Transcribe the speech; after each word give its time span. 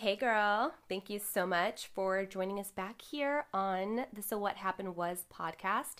Hey 0.00 0.16
girl, 0.16 0.72
thank 0.88 1.10
you 1.10 1.18
so 1.18 1.46
much 1.46 1.88
for 1.88 2.24
joining 2.24 2.58
us 2.58 2.70
back 2.70 3.02
here 3.02 3.44
on 3.52 4.06
the 4.14 4.22
So 4.22 4.38
What 4.38 4.56
Happened 4.56 4.96
Was 4.96 5.26
podcast. 5.30 5.96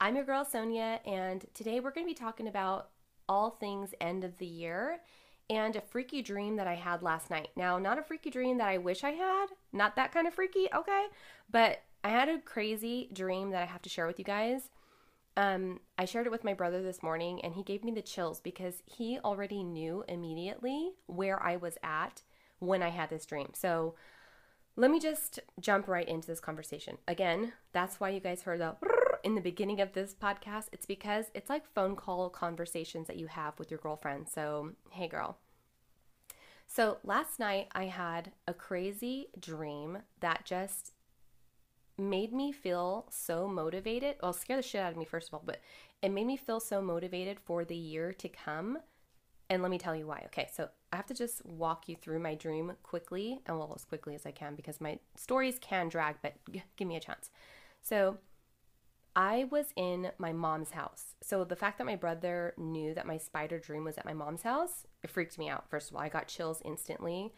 I'm 0.00 0.14
your 0.14 0.24
girl 0.24 0.44
Sonia, 0.44 1.00
and 1.04 1.44
today 1.52 1.80
we're 1.80 1.90
going 1.90 2.06
to 2.06 2.10
be 2.10 2.14
talking 2.14 2.46
about 2.46 2.90
all 3.28 3.50
things 3.50 3.96
end 4.00 4.22
of 4.22 4.38
the 4.38 4.46
year 4.46 5.00
and 5.50 5.74
a 5.74 5.80
freaky 5.80 6.22
dream 6.22 6.54
that 6.54 6.68
I 6.68 6.76
had 6.76 7.02
last 7.02 7.30
night. 7.30 7.48
Now, 7.56 7.80
not 7.80 7.98
a 7.98 8.04
freaky 8.04 8.30
dream 8.30 8.58
that 8.58 8.68
I 8.68 8.78
wish 8.78 9.02
I 9.02 9.10
had, 9.10 9.46
not 9.72 9.96
that 9.96 10.12
kind 10.12 10.28
of 10.28 10.34
freaky, 10.34 10.68
okay? 10.72 11.06
But 11.50 11.82
I 12.04 12.10
had 12.10 12.28
a 12.28 12.38
crazy 12.38 13.10
dream 13.12 13.50
that 13.50 13.62
I 13.64 13.66
have 13.66 13.82
to 13.82 13.90
share 13.90 14.06
with 14.06 14.20
you 14.20 14.24
guys. 14.24 14.70
Um, 15.36 15.80
I 15.98 16.04
shared 16.04 16.26
it 16.26 16.32
with 16.32 16.44
my 16.44 16.54
brother 16.54 16.80
this 16.80 17.02
morning, 17.02 17.40
and 17.42 17.54
he 17.54 17.64
gave 17.64 17.82
me 17.82 17.90
the 17.90 18.02
chills 18.02 18.38
because 18.38 18.84
he 18.86 19.18
already 19.18 19.64
knew 19.64 20.04
immediately 20.06 20.92
where 21.06 21.42
I 21.42 21.56
was 21.56 21.76
at 21.82 22.22
when 22.62 22.80
I 22.80 22.90
had 22.90 23.10
this 23.10 23.26
dream. 23.26 23.50
So 23.54 23.94
let 24.76 24.90
me 24.90 25.00
just 25.00 25.40
jump 25.60 25.88
right 25.88 26.08
into 26.08 26.28
this 26.28 26.40
conversation. 26.40 26.96
Again, 27.08 27.52
that's 27.72 27.98
why 27.98 28.10
you 28.10 28.20
guys 28.20 28.42
heard 28.42 28.60
the 28.60 28.76
in 29.24 29.34
the 29.34 29.40
beginning 29.40 29.80
of 29.80 29.92
this 29.92 30.14
podcast. 30.14 30.68
It's 30.72 30.86
because 30.86 31.26
it's 31.34 31.50
like 31.50 31.66
phone 31.74 31.96
call 31.96 32.30
conversations 32.30 33.08
that 33.08 33.16
you 33.16 33.26
have 33.26 33.58
with 33.58 33.70
your 33.70 33.80
girlfriend. 33.80 34.28
So, 34.28 34.72
hey, 34.90 35.08
girl. 35.08 35.38
So, 36.68 36.98
last 37.04 37.38
night 37.38 37.68
I 37.72 37.86
had 37.86 38.32
a 38.46 38.54
crazy 38.54 39.26
dream 39.38 39.98
that 40.20 40.44
just 40.44 40.92
made 41.98 42.32
me 42.32 42.52
feel 42.52 43.06
so 43.10 43.48
motivated. 43.48 44.16
Well, 44.22 44.32
scare 44.32 44.56
the 44.56 44.62
shit 44.62 44.80
out 44.80 44.92
of 44.92 44.98
me, 44.98 45.04
first 45.04 45.28
of 45.28 45.34
all, 45.34 45.42
but 45.44 45.60
it 46.00 46.10
made 46.10 46.26
me 46.26 46.36
feel 46.36 46.60
so 46.60 46.80
motivated 46.80 47.38
for 47.40 47.64
the 47.64 47.76
year 47.76 48.12
to 48.14 48.28
come 48.28 48.78
and 49.52 49.62
let 49.62 49.70
me 49.70 49.78
tell 49.78 49.94
you 49.94 50.06
why. 50.06 50.22
Okay, 50.26 50.48
so 50.50 50.68
I 50.92 50.96
have 50.96 51.06
to 51.06 51.14
just 51.14 51.44
walk 51.44 51.86
you 51.86 51.94
through 51.94 52.20
my 52.20 52.34
dream 52.34 52.72
quickly, 52.82 53.40
and 53.46 53.58
well, 53.58 53.72
as 53.76 53.84
quickly 53.84 54.14
as 54.14 54.24
I 54.24 54.30
can 54.30 54.54
because 54.54 54.80
my 54.80 54.98
stories 55.14 55.58
can 55.60 55.88
drag, 55.88 56.16
but 56.22 56.34
g- 56.50 56.62
give 56.76 56.88
me 56.88 56.96
a 56.96 57.00
chance. 57.00 57.30
So, 57.82 58.18
I 59.14 59.44
was 59.50 59.66
in 59.76 60.10
my 60.16 60.32
mom's 60.32 60.70
house. 60.70 61.14
So, 61.22 61.44
the 61.44 61.56
fact 61.56 61.76
that 61.78 61.84
my 61.84 61.96
brother 61.96 62.54
knew 62.56 62.94
that 62.94 63.06
my 63.06 63.18
spider 63.18 63.58
dream 63.58 63.84
was 63.84 63.98
at 63.98 64.06
my 64.06 64.14
mom's 64.14 64.42
house, 64.42 64.86
it 65.02 65.10
freaked 65.10 65.38
me 65.38 65.50
out. 65.50 65.68
First 65.68 65.90
of 65.90 65.96
all, 65.96 66.02
I 66.02 66.08
got 66.08 66.28
chills 66.28 66.62
instantly. 66.64 67.34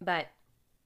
But 0.00 0.26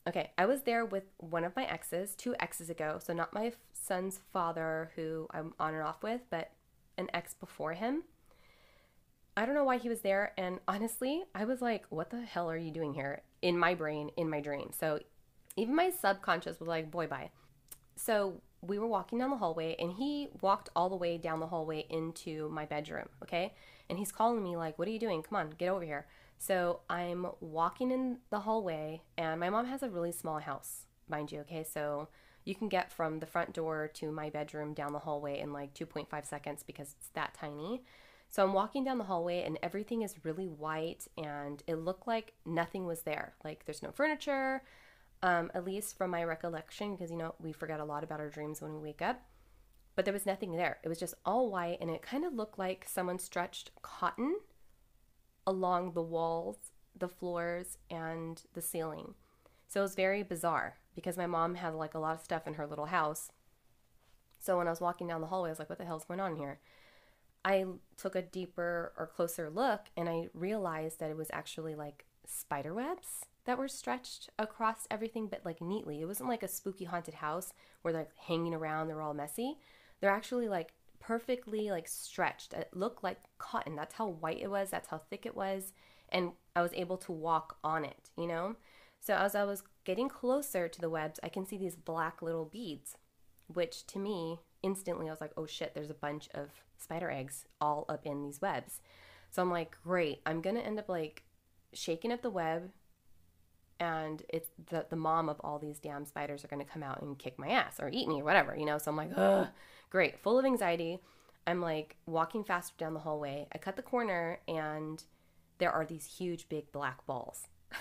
okay, 0.07 0.33
I 0.37 0.45
was 0.45 0.63
there 0.63 0.85
with 0.85 1.05
one 1.17 1.45
of 1.45 1.57
my 1.57 1.65
exes, 1.65 2.15
two 2.15 2.35
exes 2.41 2.69
ago. 2.69 2.99
So, 3.03 3.15
not 3.15 3.33
my 3.33 3.53
son's 3.73 4.21
father, 4.35 4.91
who 4.97 5.29
I'm 5.31 5.55
on 5.59 5.73
and 5.73 5.83
off 5.83 6.03
with, 6.03 6.21
but 6.29 6.51
an 6.99 7.09
ex 7.15 7.33
before 7.33 7.73
him. 7.73 8.03
I 9.37 9.47
don't 9.47 9.55
know 9.55 9.65
why 9.65 9.79
he 9.79 9.89
was 9.89 10.01
there. 10.01 10.33
And 10.37 10.61
honestly, 10.69 11.25
I 11.35 11.45
was 11.45 11.63
like, 11.63 11.85
what 11.89 12.11
the 12.11 12.21
hell 12.21 12.51
are 12.51 12.57
you 12.57 12.71
doing 12.71 12.95
here 12.95 13.23
in 13.41 13.57
my 13.57 13.75
brain, 13.75 14.11
in 14.17 14.29
my 14.29 14.41
dream? 14.41 14.71
So 14.79 15.01
even 15.57 15.75
my 15.75 15.91
subconscious 15.91 16.61
was 16.61 16.69
like, 16.69 16.91
boy, 16.91 17.07
bye. 17.07 17.31
So 17.97 18.41
we 18.61 18.79
were 18.79 18.87
walking 18.87 19.19
down 19.19 19.31
the 19.31 19.37
hallway 19.37 19.75
and 19.79 19.93
he 19.93 20.29
walked 20.41 20.69
all 20.77 20.89
the 20.89 20.97
way 20.97 21.19
down 21.19 21.41
the 21.41 21.47
hallway 21.47 21.87
into 21.89 22.49
my 22.51 22.67
bedroom. 22.67 23.09
Okay. 23.23 23.55
And 23.89 23.99
he's 23.99 24.13
calling 24.13 24.43
me, 24.43 24.57
like, 24.57 24.79
what 24.79 24.89
are 24.89 24.93
you 24.93 24.99
doing? 24.99 25.23
Come 25.23 25.37
on, 25.37 25.51
get 25.51 25.69
over 25.69 25.85
here. 25.85 26.07
So 26.39 26.81
I'm 26.89 27.27
walking 27.41 27.91
in 27.91 28.19
the 28.31 28.41
hallway 28.41 29.03
and 29.17 29.41
my 29.41 29.51
mom 29.51 29.67
has 29.67 29.83
a 29.83 29.89
really 29.89 30.13
small 30.13 30.41
house, 30.41 30.87
mind 31.09 31.33
you. 31.33 31.41
Okay. 31.41 31.65
So 31.65 32.09
you 32.45 32.55
can 32.55 32.69
get 32.69 32.93
from 32.93 33.21
the 33.21 33.27
front 33.27 33.53
door 33.53 33.89
to 33.95 34.11
my 34.11 34.29
bedroom 34.29 34.75
down 34.75 34.93
the 34.93 34.99
hallway 34.99 35.39
in 35.39 35.53
like 35.53 35.75
2.5 35.75 36.27
seconds 36.27 36.63
because 36.63 36.95
it's 36.99 37.09
that 37.15 37.35
tiny. 37.35 37.83
So 38.33 38.43
I'm 38.43 38.55
walking 38.55 38.83
down 38.83 38.97
the 38.97 39.05
hallway 39.05 39.43
and 39.43 39.59
everything 39.63 40.01
is 40.01 40.25
really 40.25 40.49
white 40.49 41.07
and 41.19 41.63
it 41.67 41.75
looked 41.75 42.07
like 42.07 42.33
nothing 42.47 42.87
was 42.87 43.03
there. 43.03 43.35
Like 43.45 43.67
there's 43.67 43.83
no 43.83 43.91
furniture, 43.91 44.63
um, 45.23 45.51
at 45.53 45.67
least 45.67 45.99
from 45.99 46.13
my 46.13 46.25
recollection, 46.25 46.97
because 46.97 47.11
you 47.11 47.19
know, 47.19 47.35
we 47.39 47.53
forget 47.53 47.79
a 47.79 47.85
lot 47.85 48.03
about 48.03 48.21
our 48.21 48.31
dreams 48.31 48.63
when 48.63 48.73
we 48.73 48.81
wake 48.81 49.03
up. 49.03 49.21
But 49.95 50.07
there 50.07 50.15
was 50.15 50.25
nothing 50.25 50.53
there. 50.53 50.79
It 50.83 50.89
was 50.89 50.99
just 50.99 51.13
all 51.27 51.51
white 51.51 51.77
and 51.83 51.91
it 51.91 52.01
kind 52.01 52.25
of 52.25 52.33
looked 52.33 52.59
like 52.59 52.87
someone 52.89 53.19
stretched 53.19 53.71
cotton 53.83 54.37
along 55.47 55.93
the 55.93 56.01
walls, 56.01 56.57
the 56.99 57.11
floors, 57.11 57.77
and 57.91 58.43
the 58.55 58.63
ceiling. 58.63 59.13
So 59.69 59.81
it 59.81 59.83
was 59.83 59.95
very 59.95 60.23
bizarre 60.23 60.79
because 60.95 61.19
my 61.19 61.27
mom 61.27 61.57
had 61.57 61.75
like 61.75 61.93
a 61.93 61.99
lot 61.99 62.15
of 62.15 62.25
stuff 62.25 62.47
in 62.47 62.55
her 62.55 62.67
little 62.67 62.87
house. 62.87 63.31
So 64.39 64.57
when 64.57 64.69
I 64.69 64.71
was 64.71 64.81
walking 64.81 65.07
down 65.07 65.21
the 65.21 65.27
hallway, 65.27 65.51
I 65.51 65.53
was 65.53 65.59
like, 65.59 65.69
what 65.69 65.79
the 65.79 65.85
hell's 65.85 66.07
going 66.07 66.19
on 66.19 66.37
here? 66.37 66.61
I 67.45 67.65
took 67.97 68.15
a 68.15 68.23
deeper 68.23 68.93
or 68.97 69.07
closer 69.07 69.51
look 69.51 69.87
and 69.97 70.09
I 70.09 70.29
realized 70.35 71.01
that 71.01 71.11
it 71.11 71.17
was 71.17 71.31
actually 71.33 71.75
like 71.75 72.05
spider 72.27 72.73
webs 72.73 73.27
that 73.45 73.59
were 73.59 73.69
stretched 73.69 74.31
across 74.39 74.87
everything, 74.91 75.27
but 75.27 75.45
like 75.45 75.61
neatly. 75.61 76.01
It 76.01 76.07
wasn't 76.07 76.29
like 76.29 76.43
a 76.43 76.49
spooky 76.49 76.85
haunted 76.85 77.15
house 77.15 77.53
where 77.83 77.93
they're 77.93 78.03
like 78.03 78.17
hanging 78.17 78.55
around, 78.55 78.89
they're 78.89 79.03
all 79.03 79.15
messy. 79.15 79.59
They're 80.01 80.11
actually 80.11 80.49
like 80.49 80.73
perfectly 81.01 81.71
like 81.71 81.89
stretched. 81.89 82.55
It 82.55 82.71
looked 82.73 83.03
like 83.03 83.19
cotton. 83.39 83.75
That's 83.75 83.95
how 83.95 84.09
white 84.09 84.41
it 84.41 84.51
was, 84.51 84.71
that's 84.71 84.89
how 84.89 84.99
thick 84.99 85.27
it 85.27 85.37
was. 85.37 85.73
And 86.11 86.33
I 86.55 86.63
was 86.63 86.73
able 86.75 86.99
to 86.99 87.13
walk 87.13 87.57
on 87.65 87.85
it, 87.85 88.11
you 88.17 88.27
know? 88.27 88.57
So 89.01 89.15
as 89.15 89.35
I 89.35 89.43
was 89.45 89.65
getting 89.85 90.09
closer 90.09 90.69
to 90.69 90.81
the 90.81 90.91
webs, 90.91 91.19
I 91.23 91.29
can 91.29 91.45
see 91.45 91.57
these 91.57 91.75
black 91.75 92.23
little 92.23 92.45
beads, 92.45 92.97
which 93.55 93.87
to 93.89 93.99
me, 93.99 94.41
instantly 94.63 95.09
I 95.09 95.11
was 95.11 95.21
like, 95.21 95.33
oh 95.37 95.47
shit, 95.47 95.75
there's 95.75 95.91
a 95.91 95.95
bunch 95.95 96.29
of 96.35 96.51
spider 96.79 97.11
eggs 97.11 97.45
all 97.61 97.85
up 97.89 98.07
in 98.07 98.23
these 98.23 98.41
webs. 98.41 98.81
So 99.31 99.43
I'm 99.43 99.51
like, 99.51 99.77
great, 99.83 100.21
I'm 100.27 100.41
gonna 100.41 100.61
end 100.61 100.79
up 100.79 100.89
like 100.89 101.25
shaking 101.73 102.13
up 102.13 102.23
the 102.23 102.31
web 102.31 102.71
and 103.81 104.23
it's 104.29 104.51
the, 104.71 104.87
the 104.89 104.97
mom 104.97 105.29
of 105.29 105.41
all 105.43 105.59
these 105.59 105.79
damn 105.79 106.05
spiders 106.05 106.45
are 106.45 106.49
gonna 106.49 106.65
come 106.65 106.83
out 106.83 107.03
and 107.03 107.19
kick 107.19 107.39
my 107.39 107.49
ass 107.49 107.81
or 107.81 107.89
eat 107.93 108.09
me 108.09 108.21
or 108.21 108.25
whatever, 108.25 108.55
you 108.57 108.67
know? 108.67 108.79
So 108.79 108.91
I'm 108.91 108.97
like, 108.97 109.11
ugh, 109.17 109.49
great, 109.91 110.19
full 110.19 110.39
of 110.39 110.45
anxiety. 110.45 110.99
I'm 111.47 111.61
like 111.61 111.97
walking 112.07 112.45
faster 112.45 112.75
down 112.79 112.95
the 112.95 113.01
hallway. 113.01 113.49
I 113.53 113.59
cut 113.59 113.77
the 113.77 113.83
corner 113.83 114.39
and 114.47 115.03
there 115.59 115.73
are 115.73 115.85
these 115.85 116.07
huge 116.07 116.49
big 116.49 116.71
black 116.73 117.05
balls. 117.07 117.49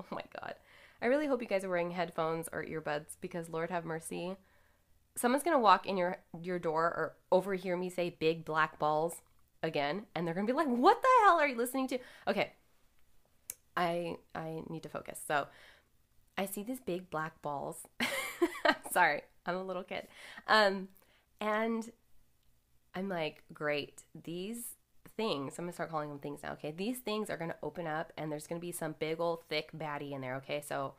oh 0.00 0.06
my 0.10 0.22
god. 0.40 0.54
I 1.02 1.06
really 1.06 1.26
hope 1.26 1.42
you 1.42 1.48
guys 1.48 1.64
are 1.64 1.68
wearing 1.68 1.90
headphones 1.90 2.48
or 2.52 2.64
earbuds 2.64 3.16
because 3.20 3.50
Lord 3.50 3.70
have 3.70 3.84
mercy 3.84 4.36
someone's 5.16 5.44
gonna 5.44 5.58
walk 5.58 5.86
in 5.86 5.96
your 5.96 6.18
your 6.40 6.58
door 6.58 6.84
or 6.84 7.16
overhear 7.30 7.76
me 7.76 7.88
say 7.90 8.10
big 8.18 8.44
black 8.44 8.78
balls 8.78 9.16
again 9.62 10.04
and 10.14 10.26
they're 10.26 10.34
gonna 10.34 10.46
be 10.46 10.52
like 10.52 10.68
what 10.68 11.00
the 11.00 11.08
hell 11.24 11.38
are 11.40 11.48
you 11.48 11.56
listening 11.56 11.88
to? 11.88 11.98
Okay. 12.28 12.52
I 13.76 14.16
i 14.34 14.62
need 14.68 14.82
to 14.82 14.88
focus. 14.88 15.20
So 15.26 15.46
i 16.36 16.46
see 16.46 16.62
these 16.62 16.80
big 16.80 17.10
black 17.10 17.40
balls. 17.42 17.86
Sorry 18.92 19.22
i'm 19.46 19.56
a 19.56 19.64
little 19.64 19.84
kid. 19.84 20.08
Um 20.48 20.88
and 21.40 21.90
i'm 22.94 23.08
like 23.08 23.42
great. 23.52 24.02
These 24.24 24.74
things 25.16 25.54
i'm 25.58 25.64
gonna 25.64 25.72
start 25.72 25.90
calling 25.90 26.08
them 26.08 26.18
things 26.18 26.40
now 26.42 26.52
okay? 26.52 26.72
These 26.72 26.98
things 26.98 27.30
are 27.30 27.36
gonna 27.36 27.56
open 27.62 27.86
up 27.86 28.12
and 28.18 28.32
there's 28.32 28.46
gonna 28.46 28.60
be 28.60 28.72
some 28.72 28.96
big 28.98 29.20
old 29.20 29.44
thick 29.48 29.70
baddie 29.76 30.12
in 30.12 30.20
there 30.20 30.36
okay? 30.36 30.60
So 30.66 30.94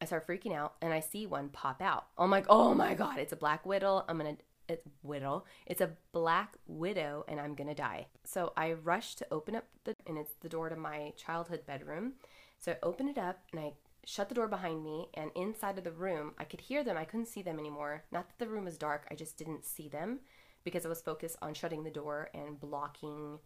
I 0.00 0.04
start 0.04 0.26
freaking 0.26 0.54
out 0.54 0.74
and 0.82 0.92
I 0.92 1.00
see 1.00 1.26
one 1.26 1.48
pop 1.48 1.80
out. 1.80 2.06
I'm 2.18 2.30
like, 2.30 2.46
oh 2.48 2.74
my 2.74 2.94
God, 2.94 3.18
it's 3.18 3.32
a 3.32 3.36
black 3.36 3.64
widow. 3.64 4.04
I'm 4.08 4.18
gonna, 4.18 4.36
it's 4.68 4.86
widow. 5.02 5.44
It's 5.66 5.80
a 5.80 5.92
black 6.12 6.56
widow 6.66 7.24
and 7.28 7.40
I'm 7.40 7.54
gonna 7.54 7.74
die. 7.74 8.06
So 8.24 8.52
I 8.56 8.72
rush 8.72 9.14
to 9.16 9.26
open 9.30 9.56
up 9.56 9.64
the, 9.84 9.94
and 10.06 10.18
it's 10.18 10.34
the 10.40 10.48
door 10.48 10.68
to 10.68 10.76
my 10.76 11.12
childhood 11.16 11.64
bedroom. 11.66 12.14
So 12.58 12.72
I 12.72 12.76
open 12.82 13.08
it 13.08 13.18
up 13.18 13.38
and 13.52 13.60
I 13.60 13.72
shut 14.04 14.28
the 14.28 14.34
door 14.34 14.48
behind 14.48 14.84
me 14.84 15.08
and 15.14 15.30
inside 15.34 15.78
of 15.78 15.84
the 15.84 15.92
room, 15.92 16.34
I 16.38 16.44
could 16.44 16.60
hear 16.60 16.84
them. 16.84 16.96
I 16.96 17.04
couldn't 17.04 17.26
see 17.26 17.42
them 17.42 17.58
anymore. 17.58 18.04
Not 18.12 18.28
that 18.28 18.38
the 18.38 18.50
room 18.50 18.64
was 18.66 18.76
dark, 18.76 19.06
I 19.10 19.14
just 19.14 19.38
didn't 19.38 19.64
see 19.64 19.88
them 19.88 20.20
because 20.62 20.84
I 20.84 20.90
was 20.90 21.00
focused 21.00 21.36
on 21.40 21.54
shutting 21.54 21.84
the 21.84 21.90
door 21.90 22.28
and 22.34 22.60
blocking 22.60 23.38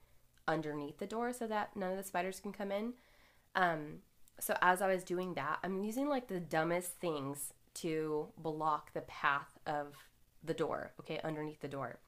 underneath 0.48 0.98
the 0.98 1.06
door 1.06 1.32
so 1.32 1.46
that 1.46 1.76
none 1.76 1.92
of 1.92 1.96
the 1.96 2.02
spiders 2.02 2.40
can 2.40 2.52
come 2.52 2.72
in. 2.72 2.94
Um, 3.54 4.00
so 4.40 4.56
as 4.62 4.82
I 4.82 4.88
was 4.88 5.04
doing 5.04 5.34
that, 5.34 5.58
I'm 5.62 5.82
using 5.84 6.08
like 6.08 6.28
the 6.28 6.40
dumbest 6.40 6.98
things 7.00 7.52
to 7.74 8.28
block 8.38 8.92
the 8.92 9.02
path 9.02 9.58
of 9.66 9.94
the 10.42 10.54
door, 10.54 10.92
okay, 11.00 11.20
underneath 11.22 11.60
the 11.60 11.68
door, 11.68 11.98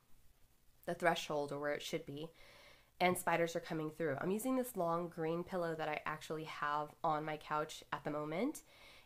the 0.87 0.95
threshold 0.95 1.53
or 1.53 1.61
where 1.61 1.73
it 1.73 1.83
should 1.83 2.07
be. 2.07 2.29
And 3.01 3.19
spiders 3.19 3.57
are 3.57 3.61
coming 3.61 3.91
through. 3.91 4.17
I'm 4.21 4.31
using 4.31 4.57
this 4.57 4.77
long 4.77 5.09
green 5.09 5.43
pillow 5.43 5.75
that 5.75 5.89
I 5.89 6.01
actually 6.07 6.45
have 6.45 6.89
on 7.03 7.25
my 7.25 7.37
couch 7.37 7.83
at 7.93 8.05
the 8.05 8.11
moment. 8.11 8.63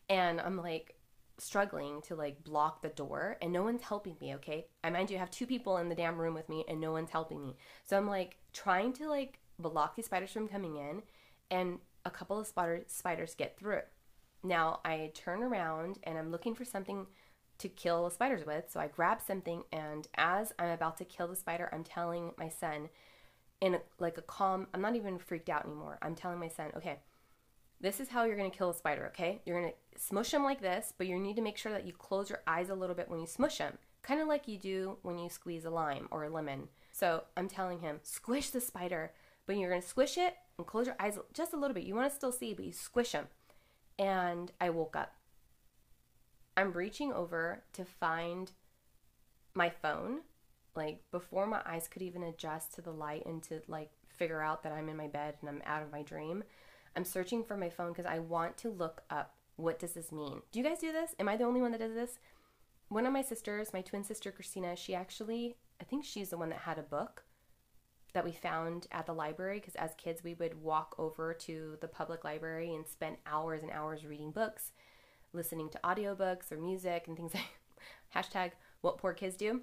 And 0.09 0.41
I'm 0.41 0.59
like 0.59 0.97
struggling 1.39 2.03
to 2.03 2.15
like 2.15 2.45
block 2.45 2.83
the 2.83 2.89
door 2.89 3.37
and 3.43 3.53
no 3.53 3.63
one's 3.63 3.83
helping 3.83 4.17
me, 4.21 4.35
okay? 4.35 4.67
I 4.85 4.91
mind 4.91 5.11
you, 5.11 5.17
I 5.17 5.21
have 5.21 5.31
two 5.31 5.47
people 5.47 5.79
in 5.79 5.89
the 5.89 5.95
damn 5.95 6.19
room 6.19 6.35
with 6.35 6.49
me 6.49 6.65
and 6.69 6.81
no 6.81 6.93
one's 6.93 7.11
helping 7.11 7.43
me. 7.43 7.57
So 7.85 7.97
I'm 7.97 8.09
like 8.09 8.37
trying 8.53 8.93
to 8.95 9.09
like 9.09 9.39
block 9.59 9.97
these 9.97 10.07
spiders 10.07 10.31
from 10.31 10.49
coming 10.49 10.77
in 10.77 11.03
and 11.51 11.79
a 12.07 12.11
couple 12.11 12.39
of 12.39 12.47
spider, 12.47 12.85
spiders 12.87 13.35
get 13.35 13.59
through. 13.59 13.83
Now 14.43 14.81
I 14.85 15.11
turn 15.15 15.43
around 15.43 15.99
and 16.05 16.17
I'm 16.17 16.31
looking 16.31 16.55
for 16.55 16.65
something 16.65 17.07
to 17.59 17.69
kill 17.69 18.09
spiders 18.11 18.47
with. 18.47 18.71
So 18.71 18.81
I 18.81 18.87
grab 18.87 19.21
something, 19.21 19.65
and 19.73 20.07
as 20.17 20.53
I'm 20.59 20.69
about 20.69 20.99
to 20.99 21.05
kill 21.05 21.27
the 21.29 21.37
spider, 21.37 21.69
I'm 21.73 21.85
telling 21.85 22.33
my 22.39 22.49
son, 22.49 22.89
in 23.61 23.75
a, 23.75 23.81
like 23.99 24.19
a 24.19 24.23
calm, 24.23 24.67
I'm 24.75 24.83
not 24.83 24.97
even 24.97 25.19
freaked 25.19 25.49
out 25.49 25.65
anymore. 25.65 25.99
I'm 26.03 26.15
telling 26.15 26.39
my 26.39 26.49
son, 26.49 26.71
okay, 26.77 26.99
this 27.81 27.99
is 27.99 28.11
how 28.11 28.25
you're 28.25 28.37
going 28.37 28.51
to 28.51 28.57
kill 28.57 28.71
a 28.71 28.75
spider, 28.75 29.07
okay? 29.07 29.41
You're 29.45 29.61
going 29.61 29.73
to 29.73 30.01
smush 30.01 30.31
them 30.31 30.45
like 30.45 30.61
this, 30.61 30.93
but 30.97 31.07
you 31.07 31.19
need 31.19 31.37
to 31.37 31.43
make 31.43 31.57
sure 31.57 31.73
that 31.73 31.87
you 31.87 31.93
close 31.93 32.29
your 32.29 32.43
eyes 32.47 32.69
a 32.69 32.75
little 32.75 32.95
bit 32.95 33.09
when 33.09 33.21
you 33.21 33.27
smush 33.27 33.59
them, 33.59 33.79
kind 34.03 34.21
of 34.21 34.29
like 34.29 34.47
you 34.47 34.59
do 34.59 34.99
when 35.03 35.19
you 35.19 35.31
squeeze 35.31 35.65
a 35.65 35.71
lime 35.71 36.09
or 36.11 36.25
a 36.25 36.31
lemon. 36.31 36.69
So 36.93 37.25
I'm 37.37 37.49
telling 37.49 37.81
him, 37.81 38.01
squish 38.03 38.51
the 38.51 38.61
spider, 38.61 39.13
but 39.47 39.57
you're 39.57 39.71
going 39.71 39.83
to 39.83 39.89
squish 39.89 40.19
it 40.19 40.35
and 40.59 40.67
close 40.67 40.87
your 40.87 40.97
eyes 40.99 41.19
just 41.33 41.53
a 41.53 41.57
little 41.57 41.75
bit. 41.75 41.85
You 41.85 41.95
want 41.95 42.11
to 42.11 42.17
still 42.17 42.33
see, 42.33 42.55
but 42.55 42.65
you 42.65 42.73
squish 42.73 43.13
them. 43.13 43.29
And 43.99 44.53
I 44.61 44.71
woke 44.71 44.97
up. 44.97 45.15
I'm 46.57 46.73
reaching 46.73 47.13
over 47.13 47.63
to 47.75 47.85
find 47.85 48.53
my 49.55 49.71
phone, 49.71 50.21
like 50.75 51.03
before 51.11 51.47
my 51.47 51.61
eyes 51.65 51.89
could 51.89 52.03
even 52.03 52.23
adjust 52.23 52.75
to 52.75 52.83
the 52.83 52.93
light 52.93 53.25
and 53.27 53.43
to 53.45 53.63
like 53.69 53.91
figure 54.07 54.43
out 54.43 54.63
that 54.63 54.73
I'm 54.73 54.89
in 54.89 54.97
my 54.97 55.07
bed 55.07 55.37
and 55.41 55.49
I'm 55.49 55.63
out 55.67 55.83
of 55.83 55.93
my 55.93 56.03
dream. 56.03 56.45
I'm 56.95 57.05
searching 57.05 57.45
for 57.45 57.57
my 57.57 57.69
phone 57.69 57.93
because 57.93 58.07
I 58.07 58.19
want 58.19 58.57
to 58.59 58.71
look 58.71 59.03
up 59.11 59.35
what 59.57 59.79
does 59.79 59.93
this 59.93 60.13
mean. 60.13 60.43
Do 60.51 60.59
you 60.59 60.65
guys 60.65 60.79
do 60.79 60.93
this? 60.93 61.15
Am 61.19 61.29
I 61.29 61.37
the 61.37 61.45
only 61.45 61.61
one 61.61 61.73
that 61.73 61.81
does 61.81 61.95
this? 61.95 62.19
One 62.89 63.07
of 63.07 63.13
my 63.13 63.23
sisters, 63.23 63.73
my 63.73 63.83
twin 63.83 64.05
sister 64.05 64.31
Christina, 64.31 64.77
she 64.77 64.95
actually, 64.95 65.57
I 65.81 65.85
think 65.85 66.05
she's 66.05 66.31
the 66.31 66.39
one 66.39 66.51
that 66.51 66.61
had 66.61 66.79
a 66.79 66.83
book 66.83 67.25
that 68.17 68.25
we 68.25 68.33
found 68.33 68.87
at 68.93 69.07
the 69.07 69.13
library 69.13 69.61
because 69.61 69.75
as 69.77 69.95
kids 69.97 70.25
we 70.25 70.35
would 70.35 70.63
walk 70.63 70.95
over 70.99 71.35
to 71.35 71.77
the 71.81 71.89
public 71.89 72.25
library 72.25 72.75
and 72.75 72.87
spend 72.87 73.17
hours 73.27 73.63
and 73.63 73.71
hours 73.71 74.05
reading 74.05 74.31
books, 74.31 74.73
listening 75.33 75.69
to 75.69 75.79
audiobooks 75.85 76.51
or 76.51 76.57
music 76.57 77.05
and 77.07 77.17
things 77.17 77.35
like 77.35 77.45
hashtag 78.15 78.53
what 78.81 78.99
poor 78.99 79.13
kids 79.13 79.37
do 79.37 79.61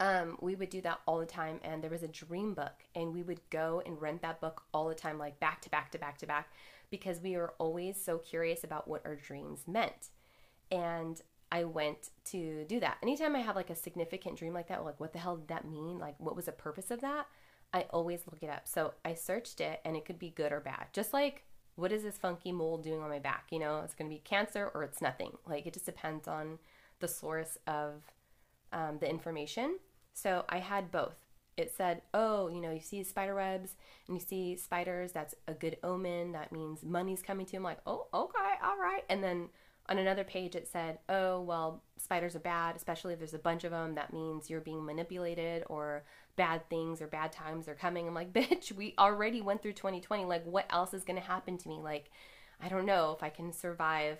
um, 0.00 0.36
we 0.40 0.54
would 0.54 0.70
do 0.70 0.80
that 0.82 1.00
all 1.06 1.18
the 1.18 1.26
time. 1.26 1.60
And 1.62 1.82
there 1.82 1.90
was 1.90 2.02
a 2.02 2.08
dream 2.08 2.54
book, 2.54 2.84
and 2.94 3.12
we 3.12 3.22
would 3.22 3.40
go 3.50 3.82
and 3.84 4.00
rent 4.00 4.22
that 4.22 4.40
book 4.40 4.62
all 4.72 4.88
the 4.88 4.94
time, 4.94 5.18
like 5.18 5.40
back 5.40 5.60
to 5.62 5.70
back 5.70 5.90
to 5.92 5.98
back 5.98 6.18
to 6.18 6.26
back, 6.26 6.52
because 6.90 7.20
we 7.20 7.36
were 7.36 7.54
always 7.58 8.02
so 8.02 8.18
curious 8.18 8.64
about 8.64 8.86
what 8.86 9.04
our 9.04 9.16
dreams 9.16 9.62
meant. 9.66 10.10
And 10.70 11.20
I 11.50 11.64
went 11.64 12.10
to 12.26 12.64
do 12.64 12.80
that. 12.80 12.98
Anytime 13.02 13.34
I 13.34 13.40
have 13.40 13.56
like 13.56 13.70
a 13.70 13.74
significant 13.74 14.36
dream 14.38 14.52
like 14.52 14.68
that, 14.68 14.84
like 14.84 15.00
what 15.00 15.12
the 15.12 15.18
hell 15.18 15.36
did 15.36 15.48
that 15.48 15.68
mean? 15.68 15.98
Like 15.98 16.14
what 16.18 16.36
was 16.36 16.46
the 16.46 16.52
purpose 16.52 16.90
of 16.90 17.00
that? 17.00 17.26
I 17.72 17.82
always 17.90 18.20
look 18.30 18.42
it 18.42 18.50
up. 18.50 18.66
So 18.66 18.94
I 19.04 19.14
searched 19.14 19.60
it 19.60 19.80
and 19.84 19.96
it 19.96 20.04
could 20.04 20.18
be 20.18 20.30
good 20.30 20.52
or 20.52 20.60
bad. 20.60 20.86
Just 20.92 21.12
like 21.12 21.44
what 21.78 21.92
is 21.92 22.02
this 22.02 22.18
funky 22.18 22.50
mole 22.50 22.78
doing 22.78 23.00
on 23.00 23.08
my 23.08 23.20
back? 23.20 23.46
You 23.52 23.60
know, 23.60 23.82
it's 23.84 23.94
going 23.94 24.10
to 24.10 24.14
be 24.14 24.20
cancer 24.20 24.68
or 24.74 24.82
it's 24.82 25.00
nothing. 25.00 25.30
Like 25.46 25.64
it 25.64 25.74
just 25.74 25.86
depends 25.86 26.26
on 26.26 26.58
the 26.98 27.06
source 27.06 27.56
of 27.68 28.02
um, 28.72 28.98
the 29.00 29.08
information. 29.08 29.78
So 30.12 30.44
I 30.48 30.58
had 30.58 30.90
both. 30.90 31.14
It 31.56 31.72
said, 31.76 32.02
oh, 32.12 32.48
you 32.48 32.60
know, 32.60 32.72
you 32.72 32.80
see 32.80 33.04
spider 33.04 33.36
webs 33.36 33.76
and 34.08 34.16
you 34.16 34.24
see 34.24 34.56
spiders, 34.56 35.12
that's 35.12 35.36
a 35.46 35.54
good 35.54 35.76
omen. 35.84 36.32
That 36.32 36.52
means 36.52 36.82
money's 36.82 37.22
coming 37.22 37.46
to 37.46 37.56
him. 37.56 37.62
Like, 37.62 37.78
oh, 37.86 38.08
okay, 38.12 38.54
all 38.62 38.76
right. 38.76 39.02
And 39.08 39.22
then 39.22 39.48
on 39.88 39.98
another 39.98 40.24
page, 40.24 40.54
it 40.54 40.68
said, 40.68 40.98
oh, 41.08 41.40
well, 41.40 41.82
spiders 41.96 42.36
are 42.36 42.40
bad, 42.40 42.76
especially 42.76 43.14
if 43.14 43.18
there's 43.18 43.34
a 43.34 43.38
bunch 43.38 43.64
of 43.64 43.70
them. 43.70 43.94
That 43.94 44.12
means 44.12 44.50
you're 44.50 44.60
being 44.60 44.84
manipulated 44.84 45.64
or 45.68 46.04
bad 46.36 46.68
things 46.68 47.00
or 47.00 47.06
bad 47.06 47.32
times 47.32 47.68
are 47.68 47.74
coming. 47.74 48.06
I'm 48.06 48.14
like, 48.14 48.32
bitch, 48.34 48.72
we 48.72 48.94
already 48.98 49.40
went 49.40 49.62
through 49.62 49.72
2020. 49.72 50.24
Like, 50.24 50.44
what 50.44 50.66
else 50.70 50.92
is 50.92 51.04
going 51.04 51.18
to 51.18 51.26
happen 51.26 51.56
to 51.58 51.68
me? 51.68 51.80
Like, 51.82 52.10
I 52.60 52.68
don't 52.68 52.86
know 52.86 53.14
if 53.16 53.22
I 53.22 53.30
can 53.30 53.52
survive 53.52 54.18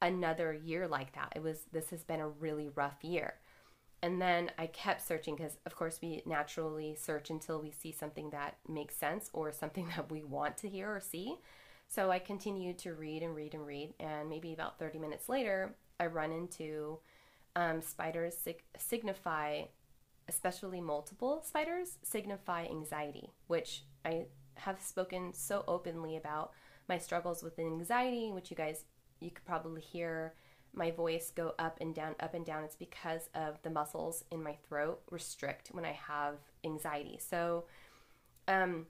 another 0.00 0.52
year 0.52 0.88
like 0.88 1.14
that. 1.14 1.32
It 1.36 1.42
was, 1.42 1.60
this 1.72 1.90
has 1.90 2.04
been 2.04 2.20
a 2.20 2.28
really 2.28 2.70
rough 2.74 3.02
year. 3.02 3.34
And 4.02 4.20
then 4.20 4.50
I 4.58 4.66
kept 4.66 5.06
searching 5.06 5.36
because, 5.36 5.58
of 5.64 5.76
course, 5.76 6.00
we 6.02 6.22
naturally 6.26 6.96
search 6.98 7.30
until 7.30 7.60
we 7.60 7.70
see 7.70 7.92
something 7.92 8.30
that 8.30 8.56
makes 8.68 8.96
sense 8.96 9.30
or 9.32 9.52
something 9.52 9.86
that 9.96 10.10
we 10.10 10.22
want 10.22 10.56
to 10.58 10.68
hear 10.68 10.94
or 10.94 11.00
see. 11.00 11.36
So 11.94 12.10
I 12.10 12.20
continued 12.20 12.78
to 12.78 12.94
read 12.94 13.22
and 13.22 13.34
read 13.34 13.52
and 13.52 13.66
read. 13.66 13.92
And 14.00 14.30
maybe 14.30 14.54
about 14.54 14.78
30 14.78 14.98
minutes 14.98 15.28
later, 15.28 15.74
I 16.00 16.06
run 16.06 16.32
into 16.32 17.00
um, 17.54 17.82
spiders 17.82 18.34
sig- 18.34 18.64
signify, 18.78 19.64
especially 20.26 20.80
multiple 20.80 21.42
spiders, 21.44 21.98
signify 22.02 22.64
anxiety, 22.64 23.28
which 23.46 23.84
I 24.06 24.24
have 24.54 24.80
spoken 24.80 25.34
so 25.34 25.64
openly 25.68 26.16
about 26.16 26.52
my 26.88 26.96
struggles 26.96 27.42
with 27.42 27.58
anxiety, 27.58 28.32
which 28.32 28.50
you 28.50 28.56
guys, 28.56 28.84
you 29.20 29.30
could 29.30 29.44
probably 29.44 29.82
hear 29.82 30.32
my 30.72 30.90
voice 30.92 31.30
go 31.30 31.52
up 31.58 31.76
and 31.82 31.94
down, 31.94 32.14
up 32.20 32.32
and 32.32 32.46
down, 32.46 32.64
it's 32.64 32.74
because 32.74 33.28
of 33.34 33.60
the 33.64 33.70
muscles 33.70 34.24
in 34.30 34.42
my 34.42 34.56
throat 34.66 35.02
restrict 35.10 35.68
when 35.72 35.84
I 35.84 35.92
have 35.92 36.36
anxiety. 36.64 37.18
So, 37.20 37.64
um, 38.48 38.86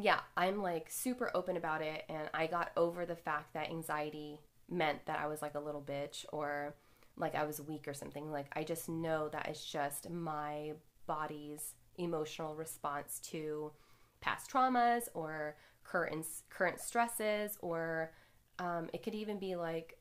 yeah, 0.00 0.20
I'm 0.36 0.62
like 0.62 0.86
super 0.90 1.30
open 1.34 1.56
about 1.56 1.82
it, 1.82 2.04
and 2.08 2.28
I 2.34 2.46
got 2.46 2.72
over 2.76 3.06
the 3.06 3.16
fact 3.16 3.54
that 3.54 3.70
anxiety 3.70 4.40
meant 4.68 5.04
that 5.06 5.18
I 5.18 5.26
was 5.26 5.42
like 5.42 5.54
a 5.54 5.60
little 5.60 5.82
bitch 5.82 6.24
or 6.32 6.74
like 7.16 7.34
I 7.34 7.44
was 7.44 7.60
weak 7.60 7.86
or 7.86 7.94
something. 7.94 8.30
Like, 8.30 8.46
I 8.54 8.64
just 8.64 8.88
know 8.88 9.28
that 9.28 9.48
it's 9.48 9.64
just 9.64 10.10
my 10.10 10.72
body's 11.06 11.74
emotional 11.98 12.54
response 12.54 13.20
to 13.30 13.72
past 14.20 14.50
traumas 14.50 15.08
or 15.14 15.56
current 15.82 16.24
current 16.50 16.80
stresses 16.80 17.58
or 17.60 18.12
um, 18.58 18.88
it 18.92 19.02
could 19.02 19.14
even 19.14 19.38
be 19.38 19.56
like 19.56 19.98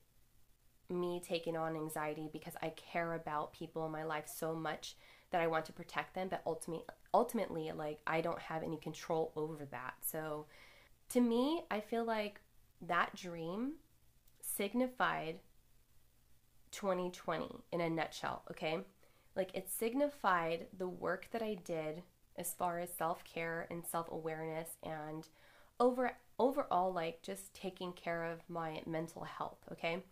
me 0.89 1.21
taking 1.25 1.55
on 1.55 1.75
anxiety 1.75 2.29
because 2.31 2.53
I 2.61 2.69
care 2.69 3.13
about 3.13 3.53
people 3.53 3.85
in 3.85 3.91
my 3.91 4.03
life 4.03 4.27
so 4.27 4.53
much 4.53 4.95
that 5.31 5.41
I 5.41 5.47
want 5.47 5.65
to 5.65 5.73
protect 5.73 6.15
them, 6.15 6.27
but 6.29 6.41
ultimately 6.45 6.85
ultimately 7.13 7.71
like 7.71 7.99
I 8.05 8.21
don't 8.21 8.39
have 8.39 8.63
any 8.63 8.77
control 8.77 9.31
over 9.35 9.65
that. 9.65 9.95
So 10.01 10.45
to 11.09 11.21
me, 11.21 11.63
I 11.71 11.79
feel 11.79 12.05
like 12.05 12.39
that 12.81 13.15
dream 13.15 13.73
signified 14.41 15.39
2020 16.71 17.63
in 17.71 17.81
a 17.81 17.89
nutshell, 17.89 18.43
okay? 18.51 18.79
Like 19.35 19.51
it 19.53 19.69
signified 19.71 20.67
the 20.77 20.87
work 20.87 21.27
that 21.31 21.41
I 21.41 21.55
did 21.55 22.03
as 22.37 22.53
far 22.53 22.79
as 22.79 22.89
self-care 22.93 23.67
and 23.69 23.85
self-awareness 23.85 24.69
and 24.83 25.27
over 25.79 26.11
overall 26.37 26.93
like 26.93 27.21
just 27.21 27.53
taking 27.53 27.91
care 27.91 28.23
of 28.23 28.39
my 28.47 28.81
mental 28.85 29.23
health, 29.23 29.57
okay? 29.71 30.03